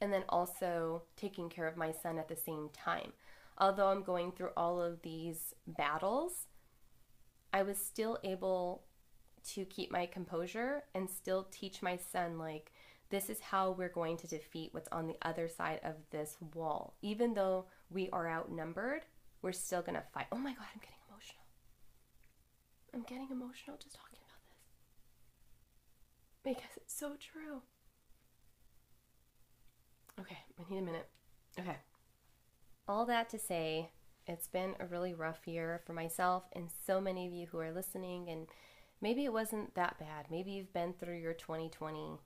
and 0.00 0.12
then 0.12 0.24
also 0.28 1.02
taking 1.16 1.48
care 1.48 1.66
of 1.66 1.76
my 1.76 1.92
son 1.92 2.18
at 2.18 2.28
the 2.28 2.36
same 2.36 2.70
time. 2.72 3.12
Although 3.60 3.88
I'm 3.88 4.02
going 4.02 4.32
through 4.32 4.50
all 4.56 4.80
of 4.80 5.02
these 5.02 5.52
battles, 5.66 6.46
I 7.52 7.62
was 7.62 7.76
still 7.76 8.18
able 8.24 8.84
to 9.52 9.66
keep 9.66 9.92
my 9.92 10.06
composure 10.06 10.84
and 10.94 11.10
still 11.10 11.46
teach 11.50 11.82
my 11.82 11.98
son, 11.98 12.38
like, 12.38 12.72
this 13.10 13.28
is 13.28 13.40
how 13.40 13.72
we're 13.72 13.88
going 13.88 14.16
to 14.18 14.26
defeat 14.26 14.72
what's 14.72 14.88
on 14.90 15.06
the 15.06 15.18
other 15.22 15.48
side 15.48 15.80
of 15.82 15.96
this 16.10 16.36
wall. 16.54 16.94
Even 17.02 17.34
though 17.34 17.66
we 17.90 18.08
are 18.12 18.30
outnumbered, 18.30 19.02
we're 19.42 19.52
still 19.52 19.82
going 19.82 19.96
to 19.96 20.04
fight. 20.14 20.26
Oh 20.32 20.38
my 20.38 20.52
God, 20.54 20.66
I'm 20.72 20.80
getting 20.80 20.96
emotional. 21.10 21.44
I'm 22.94 23.02
getting 23.02 23.28
emotional 23.30 23.76
just 23.82 23.96
talking 23.96 24.20
about 24.24 24.40
this. 26.44 26.54
Because 26.54 26.76
it's 26.76 26.98
so 26.98 27.16
true. 27.18 27.60
Okay, 30.18 30.38
I 30.58 30.72
need 30.72 30.78
a 30.78 30.82
minute. 30.82 31.08
Okay. 31.58 31.76
All 32.90 33.06
that 33.06 33.30
to 33.30 33.38
say, 33.38 33.92
it's 34.26 34.48
been 34.48 34.74
a 34.80 34.84
really 34.84 35.14
rough 35.14 35.46
year 35.46 35.80
for 35.86 35.92
myself 35.92 36.42
and 36.54 36.68
so 36.84 37.00
many 37.00 37.24
of 37.24 37.32
you 37.32 37.46
who 37.46 37.58
are 37.60 37.70
listening. 37.70 38.28
And 38.28 38.48
maybe 39.00 39.24
it 39.24 39.32
wasn't 39.32 39.76
that 39.76 40.00
bad. 40.00 40.26
Maybe 40.28 40.50
you've 40.50 40.72
been 40.72 40.94
through 40.94 41.18
your 41.18 41.32
2020 41.32 42.18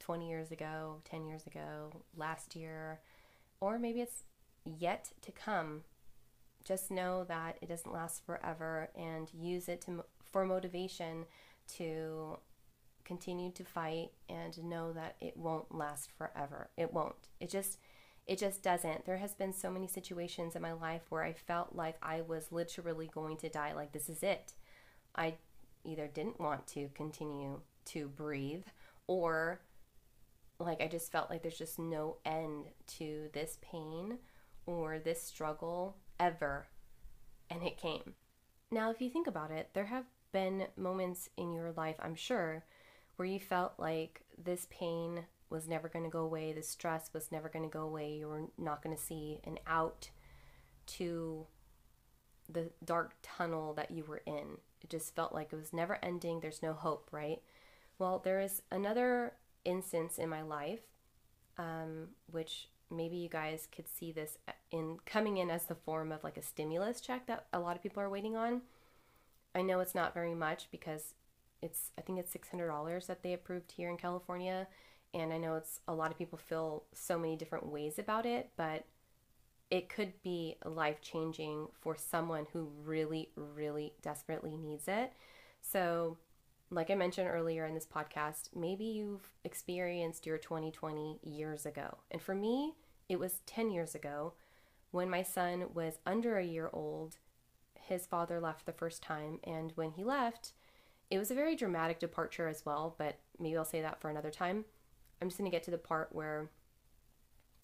20 0.00 0.28
years 0.28 0.50
ago, 0.50 0.96
10 1.04 1.24
years 1.28 1.46
ago, 1.46 2.02
last 2.16 2.56
year, 2.56 2.98
or 3.60 3.78
maybe 3.78 4.00
it's 4.00 4.24
yet 4.64 5.12
to 5.20 5.30
come. 5.30 5.82
Just 6.64 6.90
know 6.90 7.22
that 7.22 7.58
it 7.62 7.68
doesn't 7.68 7.94
last 7.94 8.26
forever 8.26 8.88
and 8.96 9.30
use 9.32 9.68
it 9.68 9.82
to, 9.82 10.04
for 10.32 10.44
motivation 10.44 11.26
to 11.76 12.40
continue 13.04 13.52
to 13.52 13.62
fight 13.62 14.10
and 14.28 14.64
know 14.64 14.92
that 14.92 15.14
it 15.20 15.36
won't 15.36 15.72
last 15.72 16.10
forever. 16.18 16.70
It 16.76 16.92
won't. 16.92 17.28
It 17.38 17.50
just 17.50 17.78
it 18.26 18.38
just 18.38 18.62
doesn't. 18.62 19.04
There 19.04 19.18
has 19.18 19.34
been 19.34 19.52
so 19.52 19.70
many 19.70 19.88
situations 19.88 20.54
in 20.54 20.62
my 20.62 20.72
life 20.72 21.02
where 21.08 21.24
I 21.24 21.32
felt 21.32 21.74
like 21.74 21.96
I 22.02 22.20
was 22.20 22.52
literally 22.52 23.10
going 23.12 23.36
to 23.38 23.48
die 23.48 23.72
like 23.72 23.92
this 23.92 24.08
is 24.08 24.22
it. 24.22 24.52
I 25.14 25.34
either 25.84 26.06
didn't 26.06 26.40
want 26.40 26.66
to 26.68 26.88
continue 26.94 27.60
to 27.86 28.08
breathe 28.08 28.64
or 29.06 29.60
like 30.58 30.80
I 30.80 30.86
just 30.86 31.10
felt 31.10 31.30
like 31.30 31.42
there's 31.42 31.58
just 31.58 31.78
no 31.78 32.18
end 32.24 32.66
to 32.98 33.28
this 33.32 33.58
pain 33.60 34.18
or 34.66 34.98
this 34.98 35.22
struggle 35.22 35.96
ever. 36.20 36.68
And 37.50 37.62
it 37.62 37.76
came. 37.76 38.14
Now, 38.70 38.90
if 38.90 39.00
you 39.02 39.10
think 39.10 39.26
about 39.26 39.50
it, 39.50 39.70
there 39.74 39.86
have 39.86 40.06
been 40.32 40.66
moments 40.76 41.28
in 41.36 41.52
your 41.52 41.72
life, 41.72 41.96
I'm 41.98 42.14
sure, 42.14 42.64
where 43.16 43.26
you 43.26 43.38
felt 43.38 43.74
like 43.78 44.22
this 44.42 44.66
pain 44.70 45.24
was 45.52 45.68
never 45.68 45.88
going 45.88 46.04
to 46.04 46.10
go 46.10 46.20
away, 46.24 46.52
The 46.52 46.62
stress 46.62 47.10
was 47.12 47.30
never 47.30 47.48
going 47.48 47.68
to 47.68 47.72
go 47.72 47.82
away, 47.82 48.12
you 48.14 48.28
were 48.28 48.48
not 48.58 48.82
going 48.82 48.96
to 48.96 49.02
see 49.02 49.40
an 49.44 49.58
out 49.66 50.10
to 50.86 51.46
the 52.48 52.70
dark 52.84 53.14
tunnel 53.22 53.72
that 53.74 53.90
you 53.90 54.04
were 54.04 54.22
in. 54.26 54.58
It 54.82 54.90
just 54.90 55.14
felt 55.14 55.32
like 55.32 55.52
it 55.52 55.56
was 55.56 55.72
never 55.72 55.98
ending, 56.02 56.40
there's 56.40 56.62
no 56.62 56.72
hope, 56.72 57.08
right? 57.12 57.40
Well, 57.98 58.20
there 58.24 58.40
is 58.40 58.62
another 58.70 59.34
instance 59.64 60.18
in 60.18 60.28
my 60.28 60.42
life, 60.42 60.80
um, 61.56 62.08
which 62.30 62.68
maybe 62.90 63.16
you 63.16 63.28
guys 63.28 63.68
could 63.74 63.88
see 63.88 64.12
this 64.12 64.38
in 64.70 64.98
coming 65.06 65.36
in 65.36 65.50
as 65.50 65.64
the 65.64 65.74
form 65.74 66.12
of 66.12 66.24
like 66.24 66.36
a 66.36 66.42
stimulus 66.42 67.00
check 67.00 67.26
that 67.26 67.46
a 67.52 67.60
lot 67.60 67.76
of 67.76 67.82
people 67.82 68.02
are 68.02 68.10
waiting 68.10 68.36
on. 68.36 68.62
I 69.54 69.62
know 69.62 69.80
it's 69.80 69.94
not 69.94 70.14
very 70.14 70.34
much 70.34 70.68
because 70.70 71.14
it's 71.62 71.90
I 71.96 72.02
think 72.02 72.18
it's 72.18 72.32
six 72.32 72.48
hundred 72.48 72.68
dollars 72.68 73.06
that 73.06 73.22
they 73.22 73.32
approved 73.32 73.72
here 73.72 73.88
in 73.88 73.96
California, 73.96 74.66
and 75.14 75.32
I 75.32 75.38
know 75.38 75.56
it's 75.56 75.80
a 75.86 75.94
lot 75.94 76.10
of 76.10 76.18
people 76.18 76.38
feel 76.38 76.84
so 76.94 77.18
many 77.18 77.36
different 77.36 77.66
ways 77.66 77.98
about 77.98 78.26
it, 78.26 78.50
but 78.56 78.84
it 79.70 79.88
could 79.88 80.12
be 80.22 80.56
life 80.64 81.00
changing 81.00 81.68
for 81.80 81.96
someone 81.96 82.46
who 82.52 82.70
really, 82.84 83.30
really 83.34 83.94
desperately 84.02 84.56
needs 84.56 84.86
it. 84.86 85.12
So, 85.60 86.18
like 86.70 86.90
I 86.90 86.94
mentioned 86.94 87.28
earlier 87.28 87.66
in 87.66 87.74
this 87.74 87.86
podcast, 87.86 88.50
maybe 88.54 88.84
you've 88.84 89.30
experienced 89.44 90.26
your 90.26 90.38
2020 90.38 91.20
years 91.22 91.66
ago. 91.66 91.98
And 92.10 92.20
for 92.20 92.34
me, 92.34 92.74
it 93.08 93.18
was 93.18 93.40
10 93.46 93.70
years 93.70 93.94
ago 93.94 94.34
when 94.90 95.10
my 95.10 95.22
son 95.22 95.66
was 95.74 95.98
under 96.06 96.38
a 96.38 96.44
year 96.44 96.70
old. 96.72 97.16
His 97.74 98.06
father 98.06 98.40
left 98.40 98.64
the 98.64 98.72
first 98.72 99.02
time, 99.02 99.40
and 99.44 99.72
when 99.74 99.92
he 99.92 100.04
left, 100.04 100.52
it 101.10 101.18
was 101.18 101.30
a 101.30 101.34
very 101.34 101.56
dramatic 101.56 101.98
departure 101.98 102.48
as 102.48 102.64
well, 102.64 102.94
but 102.96 103.18
maybe 103.38 103.56
I'll 103.56 103.64
say 103.64 103.82
that 103.82 104.00
for 104.00 104.08
another 104.08 104.30
time. 104.30 104.64
I'm 105.22 105.28
just 105.28 105.38
going 105.38 105.48
to 105.48 105.54
get 105.54 105.62
to 105.64 105.70
the 105.70 105.78
part 105.78 106.08
where 106.10 106.50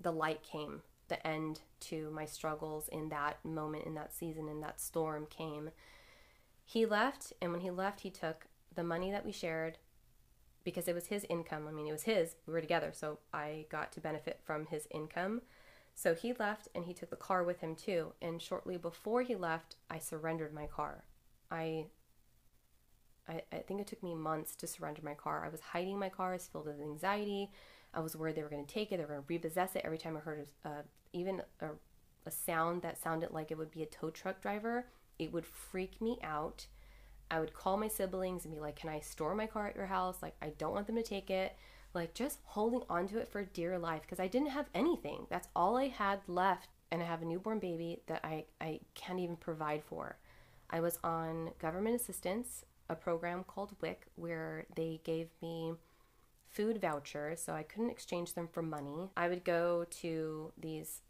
the 0.00 0.12
light 0.12 0.44
came 0.44 0.82
the 1.08 1.26
end 1.26 1.60
to 1.80 2.08
my 2.10 2.24
struggles 2.24 2.86
in 2.88 3.08
that 3.08 3.44
moment, 3.44 3.84
in 3.84 3.94
that 3.94 4.14
season, 4.14 4.48
in 4.48 4.60
that 4.60 4.80
storm 4.80 5.26
came. 5.26 5.70
He 6.64 6.86
left, 6.86 7.32
and 7.42 7.50
when 7.50 7.62
he 7.62 7.70
left, 7.70 8.00
he 8.00 8.10
took 8.10 8.46
the 8.74 8.84
money 8.84 9.10
that 9.10 9.24
we 9.24 9.32
shared 9.32 9.78
because 10.62 10.86
it 10.86 10.94
was 10.94 11.06
his 11.06 11.26
income. 11.28 11.66
I 11.66 11.72
mean, 11.72 11.88
it 11.88 11.92
was 11.92 12.02
his. 12.02 12.36
We 12.46 12.52
were 12.52 12.60
together, 12.60 12.92
so 12.94 13.18
I 13.32 13.66
got 13.70 13.90
to 13.92 14.00
benefit 14.00 14.38
from 14.44 14.66
his 14.66 14.86
income. 14.92 15.42
So 15.94 16.14
he 16.14 16.34
left 16.34 16.68
and 16.76 16.84
he 16.84 16.94
took 16.94 17.10
the 17.10 17.16
car 17.16 17.42
with 17.42 17.60
him 17.60 17.74
too. 17.74 18.12
And 18.22 18.40
shortly 18.40 18.76
before 18.76 19.22
he 19.22 19.34
left, 19.34 19.74
I 19.90 19.98
surrendered 19.98 20.54
my 20.54 20.66
car. 20.66 21.02
I 21.50 21.86
I, 23.28 23.42
I 23.52 23.58
think 23.58 23.80
it 23.80 23.86
took 23.86 24.02
me 24.02 24.14
months 24.14 24.54
to 24.56 24.66
surrender 24.66 25.02
my 25.02 25.14
car. 25.14 25.44
I 25.44 25.48
was 25.48 25.60
hiding 25.60 25.98
my 25.98 26.08
car. 26.08 26.30
I 26.30 26.34
was 26.34 26.46
filled 26.46 26.66
with 26.66 26.80
anxiety. 26.80 27.50
I 27.94 28.00
was 28.00 28.16
worried 28.16 28.36
they 28.36 28.42
were 28.42 28.48
going 28.48 28.64
to 28.64 28.72
take 28.72 28.92
it. 28.92 28.96
They 28.96 29.02
were 29.02 29.08
going 29.08 29.20
to 29.20 29.26
repossess 29.28 29.76
it. 29.76 29.82
Every 29.84 29.98
time 29.98 30.16
I 30.16 30.20
heard 30.20 30.46
uh, 30.64 30.82
even 31.12 31.42
a, 31.60 31.68
a 32.26 32.30
sound 32.30 32.82
that 32.82 32.98
sounded 32.98 33.30
like 33.30 33.50
it 33.50 33.58
would 33.58 33.70
be 33.70 33.82
a 33.82 33.86
tow 33.86 34.10
truck 34.10 34.40
driver, 34.40 34.86
it 35.18 35.32
would 35.32 35.46
freak 35.46 36.00
me 36.00 36.18
out. 36.22 36.66
I 37.30 37.40
would 37.40 37.52
call 37.52 37.76
my 37.76 37.88
siblings 37.88 38.44
and 38.44 38.54
be 38.54 38.60
like, 38.60 38.76
Can 38.76 38.90
I 38.90 39.00
store 39.00 39.34
my 39.34 39.46
car 39.46 39.68
at 39.68 39.76
your 39.76 39.86
house? 39.86 40.22
Like, 40.22 40.36
I 40.40 40.50
don't 40.58 40.72
want 40.72 40.86
them 40.86 40.96
to 40.96 41.02
take 41.02 41.30
it. 41.30 41.56
Like, 41.94 42.14
just 42.14 42.38
holding 42.44 42.82
onto 42.88 43.18
it 43.18 43.28
for 43.28 43.42
dear 43.44 43.78
life 43.78 44.02
because 44.02 44.20
I 44.20 44.28
didn't 44.28 44.50
have 44.50 44.66
anything. 44.74 45.26
That's 45.28 45.48
all 45.56 45.76
I 45.76 45.88
had 45.88 46.20
left. 46.26 46.68
And 46.90 47.02
I 47.02 47.06
have 47.06 47.20
a 47.20 47.26
newborn 47.26 47.58
baby 47.58 48.00
that 48.06 48.24
I, 48.24 48.44
I 48.62 48.80
can't 48.94 49.20
even 49.20 49.36
provide 49.36 49.82
for. 49.84 50.16
I 50.70 50.80
was 50.80 50.98
on 51.02 51.50
government 51.58 52.00
assistance, 52.00 52.64
a 52.88 52.94
program 52.94 53.44
called 53.44 53.76
WIC, 53.80 54.06
where 54.16 54.66
they 54.74 55.00
gave 55.04 55.28
me 55.42 55.74
food 56.48 56.80
vouchers, 56.80 57.42
so 57.42 57.52
I 57.52 57.62
couldn't 57.62 57.90
exchange 57.90 58.34
them 58.34 58.48
for 58.50 58.62
money. 58.62 59.10
I 59.16 59.28
would 59.28 59.44
go 59.44 59.86
to 60.00 60.52
these 60.58 61.02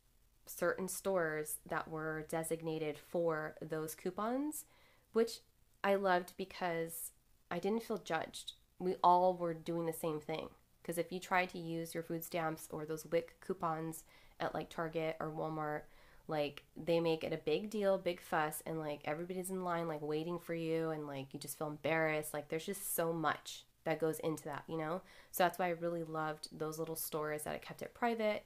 certain 0.46 0.88
stores 0.88 1.58
that 1.68 1.88
were 1.88 2.26
designated 2.28 2.98
for 2.98 3.54
those 3.60 3.94
coupons, 3.94 4.64
which 5.12 5.40
I 5.84 5.94
loved 5.94 6.32
because 6.36 7.12
I 7.50 7.58
didn't 7.58 7.84
feel 7.84 7.98
judged. 7.98 8.54
We 8.78 8.96
all 9.02 9.34
were 9.34 9.54
doing 9.54 9.86
the 9.86 9.92
same 9.92 10.20
thing. 10.20 10.48
Because 10.82 10.98
if 10.98 11.12
you 11.12 11.20
try 11.20 11.44
to 11.46 11.58
use 11.58 11.94
your 11.94 12.02
food 12.02 12.24
stamps 12.24 12.66
or 12.70 12.86
those 12.86 13.04
WIC 13.04 13.40
coupons 13.40 14.04
at 14.40 14.54
like 14.54 14.70
Target 14.70 15.16
or 15.20 15.30
Walmart, 15.30 15.82
like 16.28 16.62
they 16.76 17.00
make 17.00 17.24
it 17.24 17.32
a 17.32 17.38
big 17.38 17.70
deal, 17.70 17.98
big 17.98 18.20
fuss, 18.20 18.62
and 18.66 18.78
like 18.78 19.00
everybody's 19.04 19.50
in 19.50 19.64
line, 19.64 19.88
like 19.88 20.02
waiting 20.02 20.38
for 20.38 20.54
you, 20.54 20.90
and 20.90 21.06
like 21.06 21.32
you 21.32 21.40
just 21.40 21.58
feel 21.58 21.68
embarrassed. 21.68 22.34
Like 22.34 22.48
there's 22.48 22.66
just 22.66 22.94
so 22.94 23.12
much 23.12 23.64
that 23.84 23.98
goes 23.98 24.18
into 24.20 24.44
that, 24.44 24.64
you 24.68 24.76
know? 24.76 25.00
So 25.30 25.44
that's 25.44 25.58
why 25.58 25.66
I 25.66 25.70
really 25.70 26.04
loved 26.04 26.48
those 26.56 26.78
little 26.78 26.96
stores 26.96 27.44
that 27.44 27.54
I 27.54 27.58
kept 27.58 27.80
it 27.80 27.94
private. 27.94 28.44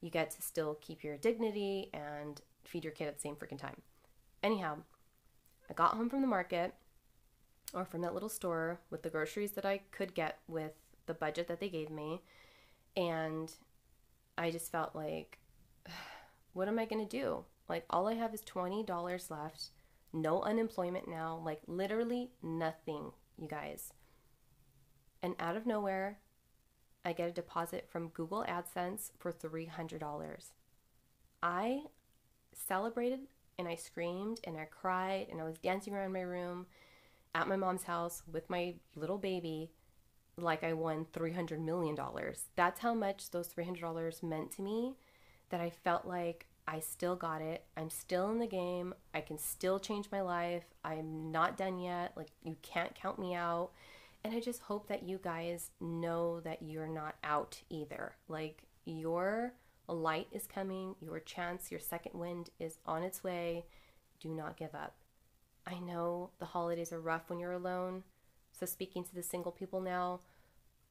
You 0.00 0.10
get 0.10 0.30
to 0.32 0.42
still 0.42 0.78
keep 0.80 1.02
your 1.02 1.16
dignity 1.16 1.90
and 1.92 2.40
feed 2.64 2.84
your 2.84 2.92
kid 2.92 3.08
at 3.08 3.16
the 3.16 3.20
same 3.20 3.34
freaking 3.34 3.58
time. 3.58 3.82
Anyhow, 4.42 4.78
I 5.68 5.72
got 5.72 5.94
home 5.94 6.08
from 6.08 6.20
the 6.20 6.28
market 6.28 6.74
or 7.72 7.84
from 7.84 8.02
that 8.02 8.14
little 8.14 8.28
store 8.28 8.78
with 8.90 9.02
the 9.02 9.10
groceries 9.10 9.52
that 9.52 9.66
I 9.66 9.80
could 9.90 10.14
get 10.14 10.38
with 10.46 10.72
the 11.06 11.14
budget 11.14 11.48
that 11.48 11.58
they 11.58 11.68
gave 11.68 11.90
me. 11.90 12.22
And 12.96 13.52
I 14.38 14.50
just 14.50 14.70
felt 14.70 14.94
like, 14.94 15.38
what 16.54 16.68
am 16.68 16.78
I 16.78 16.86
going 16.86 17.06
to 17.06 17.16
do? 17.16 17.44
Like, 17.68 17.84
all 17.90 18.08
I 18.08 18.14
have 18.14 18.34
is 18.34 18.42
$20 18.42 19.30
left, 19.30 19.70
no 20.12 20.42
unemployment 20.42 21.08
now, 21.08 21.40
like, 21.44 21.60
literally 21.66 22.30
nothing, 22.42 23.12
you 23.38 23.48
guys 23.48 23.92
and 25.24 25.34
out 25.40 25.56
of 25.56 25.64
nowhere, 25.64 26.18
I 27.02 27.14
get 27.14 27.30
a 27.30 27.32
deposit 27.32 27.88
from 27.88 28.08
Google 28.08 28.44
AdSense 28.46 29.10
for 29.18 29.32
$300. 29.32 30.50
I 31.42 31.84
celebrated 32.52 33.20
and 33.58 33.66
I 33.66 33.74
screamed 33.74 34.40
and 34.44 34.58
I 34.58 34.66
cried 34.66 35.28
and 35.30 35.40
I 35.40 35.44
was 35.44 35.56
dancing 35.56 35.94
around 35.94 36.12
my 36.12 36.20
room 36.20 36.66
at 37.34 37.48
my 37.48 37.56
mom's 37.56 37.84
house 37.84 38.22
with 38.30 38.50
my 38.50 38.74
little 38.94 39.16
baby 39.16 39.70
like 40.36 40.62
I 40.62 40.74
won 40.74 41.06
$300 41.14 41.58
million. 41.58 41.96
That's 42.54 42.80
how 42.80 42.92
much 42.92 43.30
those 43.30 43.48
$300 43.48 44.22
meant 44.22 44.50
to 44.52 44.62
me 44.62 44.92
that 45.54 45.60
I 45.60 45.70
felt 45.70 46.04
like 46.04 46.46
I 46.66 46.80
still 46.80 47.14
got 47.14 47.40
it. 47.40 47.62
I'm 47.76 47.88
still 47.88 48.28
in 48.32 48.40
the 48.40 48.46
game. 48.48 48.92
I 49.14 49.20
can 49.20 49.38
still 49.38 49.78
change 49.78 50.08
my 50.10 50.20
life. 50.20 50.64
I'm 50.84 51.30
not 51.30 51.56
done 51.56 51.78
yet. 51.78 52.10
Like, 52.16 52.30
you 52.42 52.56
can't 52.62 52.92
count 52.92 53.20
me 53.20 53.36
out. 53.36 53.70
And 54.24 54.34
I 54.34 54.40
just 54.40 54.62
hope 54.62 54.88
that 54.88 55.04
you 55.04 55.20
guys 55.22 55.70
know 55.80 56.40
that 56.40 56.62
you're 56.62 56.88
not 56.88 57.14
out 57.22 57.62
either. 57.70 58.16
Like 58.26 58.64
your 58.84 59.52
light 59.86 60.26
is 60.32 60.48
coming, 60.48 60.96
your 61.00 61.20
chance, 61.20 61.70
your 61.70 61.78
second 61.78 62.18
wind 62.18 62.50
is 62.58 62.78
on 62.84 63.04
its 63.04 63.22
way. 63.22 63.66
Do 64.18 64.30
not 64.30 64.56
give 64.56 64.74
up. 64.74 64.96
I 65.68 65.78
know 65.78 66.30
the 66.40 66.46
holidays 66.46 66.92
are 66.92 67.00
rough 67.00 67.30
when 67.30 67.38
you're 67.38 67.52
alone. 67.52 68.02
So, 68.50 68.66
speaking 68.66 69.04
to 69.04 69.14
the 69.14 69.22
single 69.22 69.52
people 69.52 69.80
now, 69.80 70.18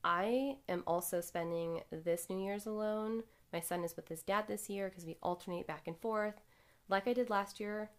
I 0.05 0.55
am 0.69 0.83
also 0.87 1.19
spending 1.19 1.81
this 1.91 2.27
New 2.29 2.41
Year's 2.41 2.65
alone. 2.65 3.23
My 3.53 3.59
son 3.59 3.83
is 3.83 3.95
with 3.95 4.09
his 4.09 4.23
dad 4.23 4.45
this 4.47 4.69
year 4.69 4.89
because 4.89 5.05
we 5.05 5.15
alternate 5.21 5.67
back 5.67 5.87
and 5.87 5.97
forth. 5.97 6.41
Like 6.89 7.07
I 7.07 7.13
did 7.13 7.29
last 7.29 7.59
year, 7.59 7.91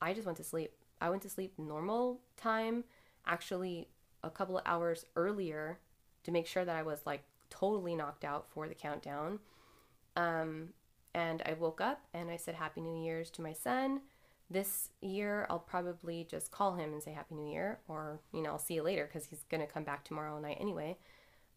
I 0.00 0.14
just 0.14 0.26
went 0.26 0.38
to 0.38 0.44
sleep. 0.44 0.72
I 1.00 1.10
went 1.10 1.22
to 1.22 1.30
sleep 1.30 1.52
normal 1.58 2.20
time, 2.36 2.84
actually 3.26 3.88
a 4.22 4.30
couple 4.30 4.58
of 4.58 4.64
hours 4.66 5.06
earlier 5.16 5.78
to 6.24 6.30
make 6.30 6.46
sure 6.46 6.64
that 6.64 6.76
I 6.76 6.82
was 6.82 7.02
like 7.06 7.22
totally 7.50 7.94
knocked 7.94 8.24
out 8.24 8.46
for 8.50 8.68
the 8.68 8.74
countdown. 8.74 9.38
Um, 10.16 10.70
and 11.14 11.42
I 11.44 11.54
woke 11.54 11.80
up 11.80 12.02
and 12.14 12.30
I 12.30 12.36
said 12.36 12.54
Happy 12.54 12.80
New 12.80 13.02
Year's 13.02 13.30
to 13.30 13.42
my 13.42 13.52
son. 13.52 14.00
This 14.50 14.88
year, 15.00 15.46
I'll 15.48 15.60
probably 15.60 16.26
just 16.28 16.50
call 16.50 16.74
him 16.74 16.92
and 16.92 17.02
say 17.02 17.12
Happy 17.12 17.36
New 17.36 17.52
Year, 17.52 17.78
or, 17.86 18.18
you 18.32 18.42
know, 18.42 18.50
I'll 18.50 18.58
see 18.58 18.74
you 18.74 18.82
later 18.82 19.04
because 19.04 19.26
he's 19.26 19.44
going 19.48 19.60
to 19.60 19.72
come 19.72 19.84
back 19.84 20.04
tomorrow 20.04 20.40
night 20.40 20.58
anyway. 20.60 20.98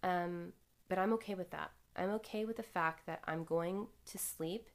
Um, 0.04 0.54
but 0.90 1.00
I'm 1.00 1.12
okay 1.14 1.34
with 1.34 1.50
that. 1.52 1.72
I'm 1.96 2.10
okay 2.12 2.46
with 2.46 2.58
the 2.58 2.64
fact 2.64 3.06
that 3.06 3.22
I'm 3.26 3.44
going 3.44 3.88
to 4.08 4.18
sleep 4.18 4.70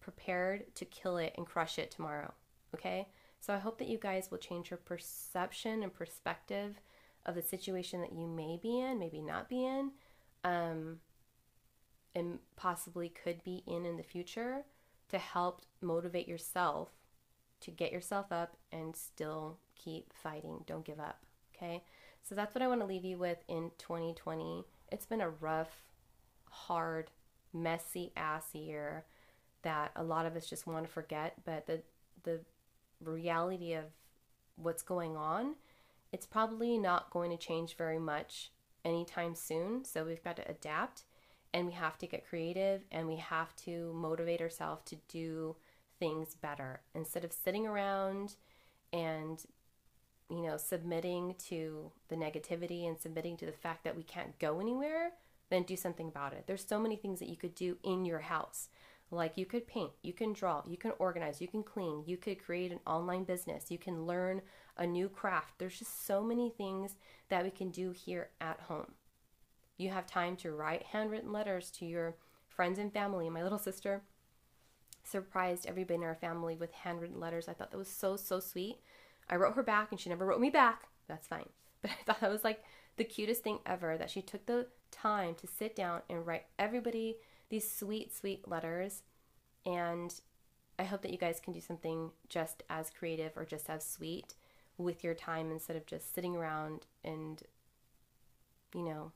prepared 0.00 0.74
to 0.76 0.84
kill 0.84 1.16
it 1.16 1.34
and 1.36 1.46
crush 1.46 1.78
it 1.78 1.90
tomorrow. 1.90 2.32
Okay? 2.74 3.08
So 3.40 3.54
I 3.54 3.58
hope 3.58 3.78
that 3.78 3.88
you 3.88 3.98
guys 3.98 4.30
will 4.30 4.38
change 4.38 4.70
your 4.70 4.78
perception 4.78 5.82
and 5.82 5.92
perspective 5.92 6.80
of 7.24 7.34
the 7.34 7.42
situation 7.42 8.00
that 8.00 8.12
you 8.12 8.26
may 8.26 8.58
be 8.60 8.78
in, 8.78 8.98
maybe 8.98 9.20
not 9.20 9.48
be 9.48 9.64
in, 9.64 9.90
um, 10.44 11.00
and 12.14 12.38
possibly 12.56 13.08
could 13.08 13.42
be 13.44 13.62
in 13.66 13.84
in 13.84 13.96
the 13.96 14.02
future 14.02 14.64
to 15.08 15.18
help 15.18 15.62
motivate 15.80 16.28
yourself 16.28 16.90
to 17.60 17.70
get 17.70 17.92
yourself 17.92 18.30
up 18.30 18.56
and 18.72 18.94
still 18.94 19.58
keep 19.74 20.12
fighting. 20.12 20.64
Don't 20.66 20.84
give 20.84 21.00
up. 21.00 21.24
Okay. 21.54 21.82
So 22.22 22.34
that's 22.34 22.54
what 22.54 22.62
I 22.62 22.68
want 22.68 22.80
to 22.80 22.86
leave 22.86 23.04
you 23.04 23.18
with 23.18 23.38
in 23.48 23.70
2020. 23.78 24.64
It's 24.90 25.06
been 25.06 25.20
a 25.20 25.30
rough, 25.30 25.84
hard, 26.56 27.10
messy 27.52 28.12
ass 28.16 28.54
year 28.54 29.04
that 29.62 29.90
a 29.96 30.02
lot 30.02 30.26
of 30.26 30.36
us 30.36 30.46
just 30.46 30.66
want 30.66 30.84
to 30.86 30.92
forget. 30.92 31.34
But 31.44 31.66
the 31.66 31.82
the 32.22 32.40
reality 33.00 33.74
of 33.74 33.84
what's 34.56 34.82
going 34.82 35.16
on, 35.16 35.54
it's 36.12 36.26
probably 36.26 36.78
not 36.78 37.10
going 37.10 37.30
to 37.30 37.36
change 37.36 37.76
very 37.76 37.98
much 37.98 38.50
anytime 38.84 39.34
soon. 39.34 39.84
So 39.84 40.04
we've 40.04 40.24
got 40.24 40.36
to 40.36 40.50
adapt 40.50 41.04
and 41.52 41.66
we 41.66 41.72
have 41.72 41.98
to 41.98 42.06
get 42.06 42.28
creative 42.28 42.82
and 42.90 43.06
we 43.06 43.16
have 43.16 43.54
to 43.56 43.92
motivate 43.94 44.40
ourselves 44.40 44.82
to 44.86 44.96
do 45.08 45.56
things 45.98 46.34
better 46.34 46.80
instead 46.94 47.24
of 47.24 47.32
sitting 47.32 47.66
around 47.66 48.36
and 48.92 49.44
you 50.28 50.42
know, 50.42 50.56
submitting 50.56 51.34
to 51.38 51.90
the 52.08 52.16
negativity 52.16 52.86
and 52.86 52.98
submitting 52.98 53.36
to 53.36 53.46
the 53.46 53.52
fact 53.52 53.84
that 53.84 53.96
we 53.96 54.02
can't 54.02 54.38
go 54.38 54.58
anywhere, 54.58 55.12
then 55.50 55.62
do 55.62 55.76
something 55.76 56.08
about 56.08 56.32
it. 56.32 56.44
There's 56.46 56.66
so 56.66 56.78
many 56.78 56.96
things 56.96 57.18
that 57.20 57.28
you 57.28 57.36
could 57.36 57.54
do 57.54 57.76
in 57.82 58.04
your 58.04 58.20
house. 58.20 58.68
Like 59.10 59.36
you 59.36 59.46
could 59.46 59.68
paint, 59.68 59.92
you 60.02 60.12
can 60.12 60.32
draw, 60.32 60.62
you 60.66 60.76
can 60.76 60.92
organize, 60.98 61.40
you 61.40 61.46
can 61.46 61.62
clean, 61.62 62.02
you 62.06 62.16
could 62.16 62.44
create 62.44 62.72
an 62.72 62.80
online 62.86 63.22
business, 63.22 63.70
you 63.70 63.78
can 63.78 64.04
learn 64.04 64.42
a 64.76 64.86
new 64.86 65.08
craft. 65.08 65.54
There's 65.58 65.78
just 65.78 66.06
so 66.06 66.24
many 66.24 66.50
things 66.50 66.96
that 67.28 67.44
we 67.44 67.50
can 67.50 67.70
do 67.70 67.92
here 67.92 68.30
at 68.40 68.60
home. 68.62 68.94
You 69.78 69.90
have 69.90 70.06
time 70.06 70.34
to 70.36 70.50
write 70.50 70.82
handwritten 70.84 71.32
letters 71.32 71.70
to 71.72 71.86
your 71.86 72.16
friends 72.48 72.78
and 72.80 72.92
family. 72.92 73.30
My 73.30 73.44
little 73.44 73.58
sister 73.58 74.02
surprised 75.04 75.66
everybody 75.66 75.98
in 75.98 76.04
our 76.04 76.16
family 76.16 76.56
with 76.56 76.72
handwritten 76.72 77.20
letters. 77.20 77.48
I 77.48 77.52
thought 77.52 77.70
that 77.70 77.78
was 77.78 77.88
so, 77.88 78.16
so 78.16 78.40
sweet. 78.40 78.78
I 79.30 79.36
wrote 79.36 79.54
her 79.54 79.62
back 79.62 79.92
and 79.92 80.00
she 80.00 80.08
never 80.08 80.26
wrote 80.26 80.40
me 80.40 80.50
back. 80.50 80.88
That's 81.08 81.26
fine. 81.26 81.48
But 81.82 81.90
I 81.90 82.04
thought 82.04 82.20
that 82.20 82.32
was 82.32 82.42
like 82.42 82.64
the 82.96 83.04
cutest 83.04 83.42
thing 83.42 83.58
ever 83.66 83.96
that 83.98 84.10
she 84.10 84.22
took 84.22 84.46
the 84.46 84.66
time 84.90 85.34
to 85.36 85.46
sit 85.46 85.76
down 85.76 86.02
and 86.08 86.26
write 86.26 86.46
everybody 86.58 87.16
these 87.48 87.70
sweet, 87.70 88.14
sweet 88.14 88.48
letters. 88.48 89.02
And 89.64 90.14
I 90.78 90.84
hope 90.84 91.02
that 91.02 91.12
you 91.12 91.18
guys 91.18 91.40
can 91.40 91.52
do 91.52 91.60
something 91.60 92.10
just 92.28 92.62
as 92.68 92.90
creative 92.90 93.32
or 93.36 93.44
just 93.44 93.68
as 93.70 93.84
sweet 93.84 94.34
with 94.78 95.02
your 95.02 95.14
time 95.14 95.50
instead 95.50 95.76
of 95.76 95.86
just 95.86 96.14
sitting 96.14 96.36
around 96.36 96.86
and, 97.04 97.42
you 98.74 98.82
know, 98.82 99.12